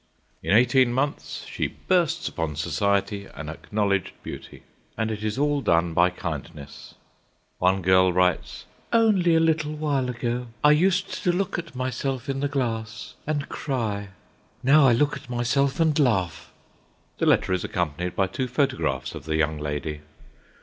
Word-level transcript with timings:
In 0.41 0.51
eighteen 0.51 0.91
months 0.91 1.45
she 1.47 1.67
bursts 1.87 2.27
upon 2.27 2.55
Society 2.55 3.27
an 3.35 3.49
acknowledged 3.49 4.13
beauty. 4.23 4.63
And 4.97 5.11
it 5.11 5.23
is 5.23 5.37
all 5.37 5.61
done 5.61 5.93
by 5.93 6.09
kindness. 6.09 6.95
One 7.59 7.83
girl 7.83 8.11
writes: 8.11 8.65
"Only 8.91 9.35
a 9.35 9.39
little 9.39 9.75
while 9.75 10.09
ago 10.09 10.47
I 10.63 10.71
used 10.71 11.23
to 11.23 11.31
look 11.31 11.59
at 11.59 11.75
myself 11.75 12.27
in 12.29 12.39
the 12.39 12.47
glass 12.47 13.13
and 13.27 13.47
cry. 13.47 14.07
Now 14.63 14.87
I 14.87 14.93
look 14.93 15.15
at 15.15 15.29
myself 15.29 15.79
and 15.79 15.99
laugh." 15.99 16.51
The 17.19 17.27
letter 17.27 17.53
is 17.53 17.63
accompanied 17.63 18.15
by 18.15 18.25
two 18.25 18.47
photographs 18.47 19.13
of 19.13 19.25
the 19.25 19.35
young 19.35 19.59
lady. 19.59 20.01